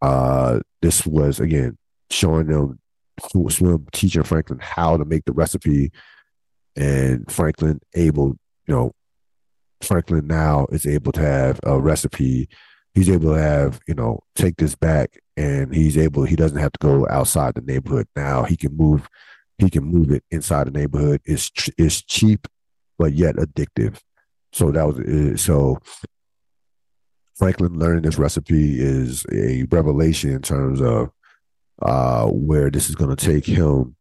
Uh, 0.00 0.60
this 0.80 1.06
was 1.06 1.40
again 1.40 1.78
showing 2.10 2.46
them 2.46 2.78
Slim 3.20 3.86
teaching 3.92 4.22
Franklin 4.22 4.58
how 4.60 4.96
to 4.96 5.04
make 5.04 5.24
the 5.24 5.32
recipe, 5.32 5.92
and 6.76 7.30
Franklin 7.30 7.80
able, 7.94 8.36
you 8.66 8.74
know, 8.74 8.92
Franklin 9.82 10.26
now 10.26 10.66
is 10.70 10.86
able 10.86 11.12
to 11.12 11.20
have 11.20 11.60
a 11.64 11.78
recipe. 11.80 12.48
He's 12.94 13.10
able 13.10 13.34
to 13.34 13.40
have, 13.40 13.80
you 13.86 13.94
know, 13.94 14.20
take 14.34 14.56
this 14.56 14.74
back, 14.74 15.18
and 15.36 15.74
he's 15.74 15.98
able. 15.98 16.24
He 16.24 16.36
doesn't 16.36 16.58
have 16.58 16.72
to 16.72 16.78
go 16.80 17.06
outside 17.08 17.54
the 17.54 17.60
neighborhood 17.60 18.06
now. 18.16 18.44
He 18.44 18.56
can 18.56 18.76
move. 18.76 19.08
He 19.58 19.70
can 19.70 19.84
move 19.84 20.10
it 20.10 20.24
inside 20.30 20.66
the 20.66 20.72
neighborhood. 20.72 21.20
It's 21.24 21.50
it's 21.78 22.02
cheap, 22.02 22.46
but 22.98 23.12
yet 23.12 23.36
addictive. 23.36 24.00
So 24.52 24.70
that 24.70 24.86
was 24.86 24.98
uh, 24.98 25.36
so. 25.36 25.80
Franklin 27.36 27.80
learning 27.80 28.02
this 28.02 28.16
recipe 28.16 28.80
is 28.80 29.26
a 29.32 29.64
revelation 29.64 30.30
in 30.30 30.40
terms 30.40 30.80
of 30.80 31.10
uh, 31.82 32.26
where 32.26 32.70
this 32.70 32.88
is 32.88 32.94
going 32.94 33.14
to 33.14 33.24
take 33.24 33.46
him 33.46 33.96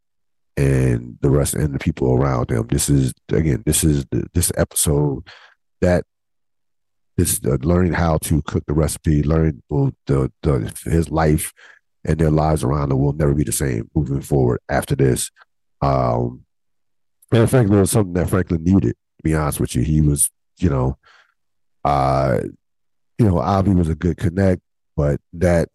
and 0.55 1.17
the 1.21 1.29
rest 1.29 1.55
and 1.55 1.73
the 1.73 1.79
people 1.79 2.13
around 2.13 2.51
him. 2.51 2.67
This 2.67 2.89
is 2.89 3.13
again, 3.29 3.63
this 3.65 3.83
is 3.83 4.05
the, 4.11 4.25
this 4.33 4.51
episode 4.55 5.27
that 5.81 6.05
this 7.17 7.39
uh, 7.45 7.57
learning 7.61 7.93
how 7.93 8.17
to 8.19 8.41
cook 8.43 8.63
the 8.65 8.73
recipe, 8.73 9.23
learning 9.23 9.61
the, 9.69 10.31
the 10.41 10.73
his 10.85 11.09
life 11.09 11.53
and 12.05 12.19
their 12.19 12.31
lives 12.31 12.63
around 12.63 12.91
him 12.91 12.99
will 12.99 13.13
never 13.13 13.33
be 13.33 13.43
the 13.43 13.51
same 13.51 13.89
moving 13.95 14.21
forward 14.21 14.59
after 14.69 14.95
this. 14.95 15.31
Um, 15.81 16.45
and 17.31 17.49
frankly, 17.49 17.77
it 17.77 17.81
was 17.81 17.91
something 17.91 18.13
that 18.13 18.29
Franklin 18.29 18.63
needed. 18.63 18.95
To 19.17 19.23
be 19.23 19.35
honest 19.35 19.59
with 19.59 19.75
you, 19.75 19.83
he 19.83 20.01
was, 20.01 20.29
you 20.57 20.69
know, 20.69 20.97
uh, 21.83 22.39
you 23.17 23.25
know, 23.25 23.39
Avi 23.39 23.71
was 23.71 23.89
a 23.89 23.95
good 23.95 24.17
connect, 24.17 24.61
but 24.95 25.19
that 25.33 25.69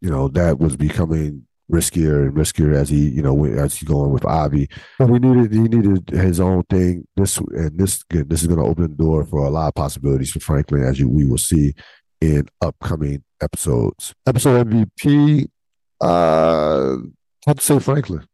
you 0.00 0.10
know, 0.10 0.28
that 0.28 0.58
was 0.58 0.76
becoming 0.76 1.46
riskier 1.70 2.26
and 2.26 2.34
riskier 2.34 2.74
as 2.74 2.88
he, 2.88 3.08
you 3.08 3.22
know, 3.22 3.44
as 3.44 3.76
he 3.76 3.86
going 3.86 4.10
with 4.10 4.24
Avi. 4.24 4.68
But 4.98 5.08
he 5.08 5.18
needed 5.18 5.52
he 5.52 5.60
needed 5.60 6.10
his 6.10 6.40
own 6.40 6.64
thing. 6.64 7.06
This 7.16 7.38
and 7.38 7.78
this 7.78 8.02
again, 8.10 8.26
this 8.28 8.42
is 8.42 8.48
going 8.48 8.60
to 8.60 8.66
open 8.66 8.90
the 8.90 9.02
door 9.02 9.24
for 9.24 9.44
a 9.44 9.50
lot 9.50 9.68
of 9.68 9.74
possibilities 9.74 10.30
for 10.30 10.40
Franklin, 10.40 10.84
as 10.84 10.98
you 10.98 11.08
we 11.08 11.26
will 11.26 11.38
see 11.38 11.74
in 12.20 12.48
upcoming 12.60 13.22
episodes. 13.40 14.14
Episode 14.26 14.68
MVP, 14.68 15.46
uh, 16.02 16.96
I 16.96 16.96
have 17.46 17.58
to 17.58 17.64
say 17.64 17.78
Franklin. 17.78 18.26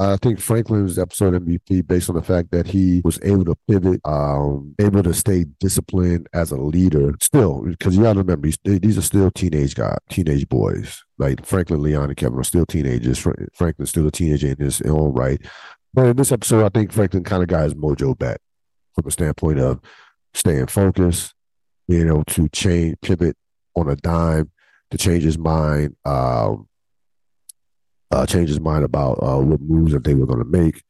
I 0.00 0.16
think 0.16 0.40
Franklin's 0.40 0.98
episode 0.98 1.34
MVP 1.34 1.86
based 1.86 2.08
on 2.08 2.16
the 2.16 2.22
fact 2.22 2.52
that 2.52 2.66
he 2.66 3.02
was 3.04 3.18
able 3.22 3.44
to 3.44 3.54
pivot, 3.68 4.00
um, 4.06 4.74
able 4.80 5.02
to 5.02 5.12
stay 5.12 5.44
disciplined 5.60 6.26
as 6.32 6.52
a 6.52 6.56
leader. 6.56 7.12
Still, 7.20 7.60
because 7.66 7.98
you 7.98 8.04
got 8.04 8.14
to 8.14 8.20
remember, 8.20 8.48
these 8.64 8.96
are 8.96 9.02
still 9.02 9.30
teenage 9.30 9.74
guys, 9.74 9.98
teenage 10.08 10.48
boys. 10.48 11.02
Like 11.18 11.44
Franklin, 11.44 11.82
Leon, 11.82 12.04
and 12.04 12.16
Kevin 12.16 12.38
are 12.38 12.44
still 12.44 12.64
teenagers. 12.64 13.18
Franklin's 13.54 13.90
still 13.90 14.06
a 14.06 14.10
teenager 14.10 14.48
in 14.48 14.56
his 14.56 14.80
own 14.82 15.12
right. 15.12 15.38
But 15.92 16.06
in 16.06 16.16
this 16.16 16.32
episode, 16.32 16.64
I 16.64 16.70
think 16.70 16.92
Franklin 16.92 17.22
kind 17.22 17.42
of 17.42 17.50
got 17.50 17.64
his 17.64 17.74
mojo 17.74 18.18
back 18.18 18.38
from 18.94 19.06
a 19.06 19.10
standpoint 19.10 19.58
of 19.58 19.80
staying 20.32 20.68
focused, 20.68 21.34
being 21.86 22.06
able 22.06 22.24
to 22.24 22.48
change, 22.48 22.96
pivot 23.02 23.36
on 23.76 23.90
a 23.90 23.96
dime 23.96 24.50
to 24.92 24.96
change 24.96 25.24
his 25.24 25.36
mind. 25.36 25.94
Um, 26.06 26.68
uh, 28.10 28.26
changed 28.26 28.50
his 28.50 28.60
mind 28.60 28.84
about 28.84 29.14
uh, 29.22 29.38
what 29.38 29.60
moves 29.60 29.92
that 29.92 30.04
they 30.04 30.14
were 30.14 30.26
going 30.26 30.38
to 30.38 30.44
make. 30.44 30.82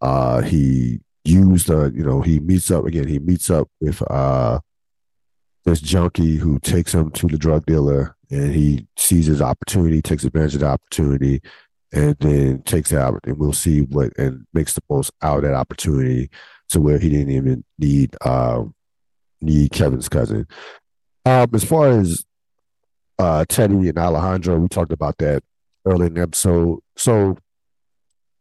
Uh, 0.00 0.40
he 0.40 1.00
used, 1.24 1.70
uh, 1.70 1.90
you 1.92 2.04
know, 2.04 2.20
he 2.20 2.40
meets 2.40 2.70
up 2.70 2.84
again. 2.84 3.06
He 3.06 3.18
meets 3.18 3.50
up 3.50 3.68
with 3.80 4.02
uh, 4.10 4.60
this 5.64 5.80
junkie 5.80 6.36
who 6.36 6.58
takes 6.58 6.94
him 6.94 7.10
to 7.12 7.26
the 7.26 7.38
drug 7.38 7.66
dealer, 7.66 8.16
and 8.30 8.54
he 8.54 8.86
sees 8.96 9.26
his 9.26 9.42
opportunity, 9.42 10.02
takes 10.02 10.24
advantage 10.24 10.54
of 10.54 10.60
the 10.60 10.66
opportunity, 10.66 11.40
and 11.92 12.16
then 12.18 12.62
takes 12.62 12.92
out. 12.92 13.20
And 13.24 13.38
we'll 13.38 13.52
see 13.52 13.82
what 13.82 14.12
and 14.18 14.46
makes 14.52 14.74
the 14.74 14.82
most 14.88 15.12
out 15.22 15.38
of 15.38 15.42
that 15.44 15.54
opportunity 15.54 16.30
to 16.70 16.80
where 16.80 16.98
he 16.98 17.10
didn't 17.10 17.30
even 17.30 17.64
need 17.78 18.16
uh, 18.22 18.64
need 19.40 19.72
Kevin's 19.72 20.08
cousin. 20.08 20.46
Um, 21.24 21.50
as 21.54 21.64
far 21.64 21.88
as 21.88 22.24
uh, 23.22 23.44
Teddy 23.48 23.88
and 23.88 23.98
Alejandro. 23.98 24.58
We 24.58 24.68
talked 24.68 24.92
about 24.92 25.18
that 25.18 25.42
early 25.86 26.06
in 26.06 26.14
the 26.14 26.22
episode. 26.22 26.80
So 26.96 27.36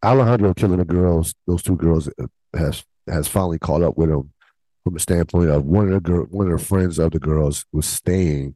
Alejandro 0.03 0.53
killing 0.53 0.77
the 0.77 0.85
girls, 0.85 1.33
those 1.47 1.63
two 1.63 1.75
girls 1.75 2.07
uh, 2.07 2.27
has 2.55 2.83
has 3.07 3.27
finally 3.27 3.59
caught 3.59 3.81
up 3.81 3.97
with 3.97 4.09
him 4.09 4.31
from 4.83 4.95
a 4.95 4.99
standpoint 4.99 5.49
of 5.49 5.65
one 5.65 5.87
of 5.87 5.93
the 5.93 5.99
girl, 5.99 6.25
one 6.25 6.51
of 6.51 6.59
the 6.59 6.65
friends 6.65 6.99
of 6.99 7.11
the 7.11 7.19
girls 7.19 7.65
was 7.71 7.85
staying 7.85 8.55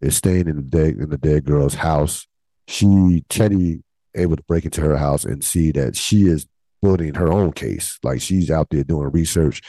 is 0.00 0.16
staying 0.16 0.48
in 0.48 0.56
the 0.56 0.62
dead 0.62 0.96
in 0.96 1.10
the 1.10 1.18
dead 1.18 1.44
girl's 1.44 1.74
house. 1.74 2.26
She 2.68 3.24
Teddy 3.28 3.82
able 4.14 4.36
to 4.36 4.42
break 4.44 4.64
into 4.64 4.80
her 4.80 4.96
house 4.96 5.24
and 5.24 5.42
see 5.42 5.72
that 5.72 5.96
she 5.96 6.24
is 6.24 6.46
building 6.82 7.14
her 7.14 7.32
own 7.32 7.52
case. 7.52 7.98
Like 8.02 8.20
she's 8.20 8.50
out 8.50 8.68
there 8.70 8.84
doing 8.84 9.10
research. 9.10 9.62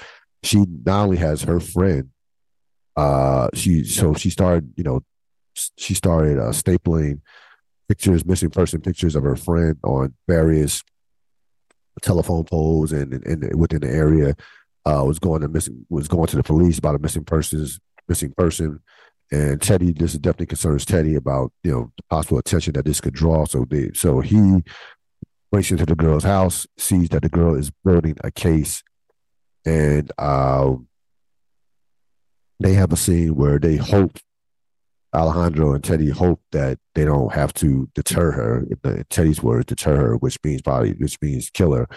She 0.44 0.66
not 0.86 1.04
only 1.04 1.18
has 1.18 1.44
her 1.44 1.60
friend, 1.60 2.10
uh, 2.96 3.50
she 3.54 3.84
so 3.84 4.14
she 4.14 4.30
started, 4.30 4.74
you 4.76 4.84
know, 4.84 5.02
she 5.78 5.94
started 5.94 6.40
uh, 6.40 6.52
stapling 6.52 7.22
pictures, 7.94 8.26
missing 8.26 8.50
person 8.50 8.82
pictures 8.82 9.16
of 9.16 9.24
her 9.24 9.36
friend 9.36 9.78
on 9.84 10.16
various 10.28 10.82
telephone 12.02 12.44
poles 12.44 12.92
and, 12.92 13.14
and, 13.14 13.44
and 13.44 13.60
within 13.60 13.82
the 13.82 13.90
area. 13.90 14.36
Uh, 14.86 15.02
was 15.06 15.18
going 15.18 15.42
to 15.42 15.48
missing 15.48 15.86
was 15.90 16.10
going 16.10 16.28
to 16.28 16.36
the 16.36 16.44
police 16.44 16.78
about 16.78 16.96
a 16.96 17.00
missing 17.00 17.24
persons 17.24 17.80
missing 18.10 18.34
person. 18.36 18.82
And 19.32 19.62
Teddy, 19.62 19.94
this 19.94 20.12
definitely 20.14 20.48
concerns 20.48 20.84
Teddy 20.84 21.16
about 21.16 21.54
you 21.64 21.72
know 21.72 21.92
the 21.96 22.04
possible 22.10 22.38
attention 22.38 22.74
that 22.74 22.84
this 22.84 23.00
could 23.00 23.14
draw. 23.14 23.46
So 23.46 23.66
they 23.70 23.92
so 23.94 24.20
he 24.20 24.62
breaks 25.52 25.72
into 25.72 25.86
the 25.86 25.96
girl's 25.96 26.26
house, 26.26 26.68
sees 26.78 27.10
that 27.10 27.22
the 27.22 27.30
girl 27.30 27.56
is 27.56 27.72
building 27.86 28.18
a 28.26 28.32
case, 28.32 28.84
and 29.66 30.12
uh, 30.18 30.74
they 32.60 32.74
have 32.74 32.92
a 32.92 32.98
scene 32.98 33.36
where 33.36 33.58
they 33.58 33.78
hope 33.78 34.18
Alejandro 35.14 35.74
and 35.74 35.84
Teddy 35.84 36.10
hope 36.10 36.42
that 36.52 36.80
they 36.96 37.06
don't 37.06 37.34
have 37.34 37.54
to 37.56 37.90
deter 37.94 38.32
her. 38.32 38.66
In 38.70 39.06
Teddy's 39.10 39.44
words, 39.44 39.66
deter 39.66 39.96
her, 39.96 40.16
which 40.16 40.38
means 40.44 40.62
probably 40.62 40.94
which 40.94 41.22
means 41.22 41.50
kill 41.50 41.74
her. 41.74 41.88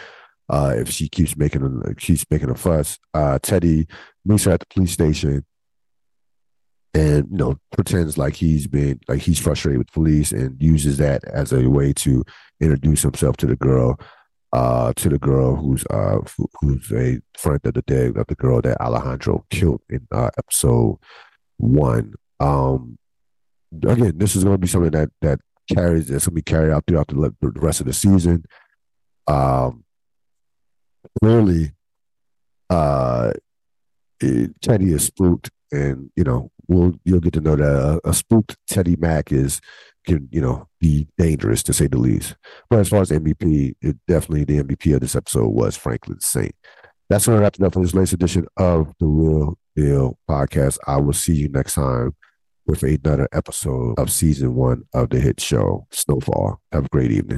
Uh, 0.48 0.74
if 0.76 0.90
she 0.90 1.08
keeps 1.08 1.36
making 1.36 1.82
a 1.84 1.94
keeps 1.94 2.24
making 2.30 2.50
a 2.50 2.54
fuss, 2.54 2.98
uh, 3.14 3.38
Teddy 3.42 3.86
meets 4.24 4.44
her 4.44 4.52
at 4.52 4.60
the 4.60 4.66
police 4.66 4.92
station, 4.92 5.44
and 6.94 7.28
you 7.30 7.36
know 7.36 7.58
pretends 7.72 8.16
like 8.18 8.34
he's 8.34 8.66
been 8.66 9.00
like 9.08 9.22
he's 9.22 9.38
frustrated 9.38 9.78
with 9.78 9.92
police, 9.92 10.30
and 10.32 10.60
uses 10.62 10.98
that 10.98 11.24
as 11.24 11.52
a 11.52 11.68
way 11.68 11.92
to 11.94 12.22
introduce 12.60 13.02
himself 13.02 13.36
to 13.38 13.46
the 13.46 13.56
girl, 13.56 13.98
uh, 14.52 14.92
to 14.94 15.08
the 15.08 15.18
girl 15.18 15.56
who's 15.56 15.84
uh 15.90 16.18
who's 16.60 16.92
a 16.92 17.20
friend 17.38 17.60
of 17.64 17.74
the 17.74 17.82
dead 17.82 18.16
of 18.16 18.26
the 18.28 18.36
girl 18.36 18.60
that 18.60 18.80
Alejandro 18.80 19.44
killed 19.50 19.80
in 19.88 20.06
uh, 20.12 20.30
episode 20.38 20.98
one. 21.56 22.14
Um, 22.38 22.98
again, 23.72 24.12
this 24.16 24.36
is 24.36 24.44
going 24.44 24.54
to 24.54 24.58
be 24.58 24.66
something 24.66 24.92
that 24.92 25.10
that 25.22 25.40
carries 25.72 26.08
that's 26.08 26.26
going 26.26 26.36
to 26.36 26.42
be 26.42 26.42
carried 26.42 26.72
out 26.72 26.84
throughout 26.86 27.08
the, 27.08 27.34
the 27.40 27.60
rest 27.60 27.80
of 27.80 27.86
the 27.86 27.92
season. 27.92 28.44
Um, 29.26 29.84
clearly, 31.20 31.72
uh, 32.70 33.32
it, 34.20 34.60
Teddy 34.60 34.92
is 34.92 35.04
spooked, 35.04 35.50
and 35.72 36.10
you 36.16 36.24
know, 36.24 36.50
we'll 36.68 36.94
you'll 37.04 37.20
get 37.20 37.32
to 37.34 37.40
know 37.40 37.56
that 37.56 38.00
a, 38.04 38.08
a, 38.08 38.14
spooked 38.14 38.56
Teddy 38.68 38.96
Mack 38.96 39.32
is 39.32 39.60
can 40.06 40.28
you 40.30 40.40
know 40.40 40.68
be 40.80 41.08
dangerous 41.18 41.62
to 41.64 41.72
say 41.72 41.86
the 41.86 41.98
least. 41.98 42.36
But 42.70 42.80
as 42.80 42.88
far 42.88 43.02
as 43.02 43.10
MVP, 43.10 43.74
it 43.80 43.96
definitely 44.06 44.44
the 44.44 44.62
MVP 44.62 44.94
of 44.94 45.00
this 45.00 45.16
episode 45.16 45.48
was 45.48 45.76
Franklin 45.76 46.20
Saint. 46.20 46.54
That's 47.08 47.26
going 47.26 47.38
to 47.38 47.42
wrap 47.42 47.54
it 47.54 47.62
up 47.62 47.72
for 47.72 47.82
this 47.82 47.94
latest 47.94 48.14
edition 48.14 48.46
of 48.56 48.92
the 48.98 49.06
Real 49.06 49.58
Deal 49.76 50.18
podcast. 50.28 50.78
I 50.86 50.96
will 50.96 51.12
see 51.12 51.34
you 51.34 51.48
next 51.48 51.74
time 51.74 52.14
with 52.66 52.82
another 52.82 53.28
episode 53.32 53.98
of 53.98 54.10
season 54.10 54.54
one 54.54 54.82
of 54.94 55.10
the 55.10 55.20
hit 55.20 55.40
show 55.40 55.86
Snowfall. 55.90 56.60
Have 56.72 56.86
a 56.86 56.88
great 56.88 57.10
evening. 57.10 57.34